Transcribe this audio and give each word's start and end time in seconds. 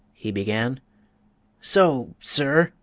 he 0.15 0.31
began. 0.31 0.79
"So, 1.61 2.15
sir! 2.19 2.73